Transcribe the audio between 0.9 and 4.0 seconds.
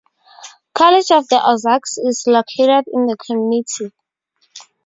of the Ozarks is located in the community.